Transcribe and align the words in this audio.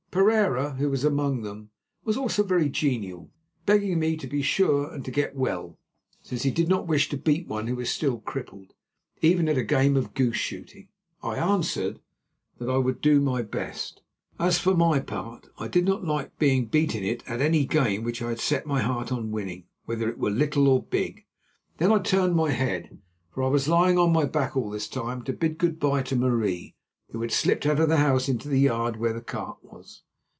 Pereira, 0.11 0.71
who 0.73 0.89
was 0.89 1.05
among 1.05 1.41
them, 1.43 1.69
was 2.03 2.17
also 2.17 2.43
very 2.43 2.67
genial, 2.67 3.31
begging 3.65 3.97
me 3.97 4.17
to 4.17 4.27
be 4.27 4.41
sure 4.41 4.93
and 4.93 5.05
get 5.13 5.37
well, 5.37 5.79
since 6.21 6.43
he 6.43 6.51
did 6.51 6.67
not 6.67 6.85
wish 6.85 7.07
to 7.07 7.17
beat 7.17 7.47
one 7.47 7.67
who 7.67 7.77
was 7.77 7.89
still 7.89 8.19
crippled, 8.19 8.73
even 9.21 9.47
at 9.47 9.57
a 9.57 9.63
game 9.63 9.95
of 9.95 10.13
goose 10.13 10.35
shooting. 10.35 10.89
I 11.23 11.37
answered 11.37 12.01
that 12.57 12.69
I 12.69 12.75
would 12.75 12.99
do 12.99 13.21
my 13.21 13.41
best; 13.41 14.01
as 14.37 14.59
for 14.59 14.75
my 14.75 14.99
part, 14.99 15.47
I 15.57 15.69
did 15.69 15.85
not 15.85 16.03
like 16.03 16.37
being 16.37 16.65
beaten 16.65 17.05
at 17.05 17.23
any 17.39 17.65
game 17.65 18.03
which 18.03 18.21
I 18.21 18.27
had 18.27 18.41
set 18.41 18.65
my 18.65 18.81
heart 18.81 19.13
on 19.13 19.31
winning, 19.31 19.63
whether 19.85 20.09
it 20.09 20.17
were 20.19 20.29
little 20.29 20.67
or 20.67 20.83
big. 20.83 21.23
Then 21.77 21.89
I 21.89 21.99
turned 21.99 22.35
my 22.35 22.51
head, 22.51 22.99
for 23.33 23.43
I 23.43 23.47
was 23.47 23.69
lying 23.69 23.97
on 23.97 24.11
my 24.11 24.25
back 24.25 24.57
all 24.57 24.71
this 24.71 24.89
time, 24.89 25.21
to 25.21 25.31
bid 25.31 25.57
good 25.57 25.79
bye 25.79 26.01
to 26.03 26.17
Marie, 26.17 26.75
who 27.13 27.19
had 27.19 27.29
slipped 27.31 27.65
out 27.65 27.77
of 27.77 27.89
the 27.89 27.97
house 27.97 28.29
into 28.29 28.47
the 28.47 28.57
yard 28.59 28.95
where 28.95 29.11
the 29.11 29.19
cart 29.19 29.57
was. 29.61 30.03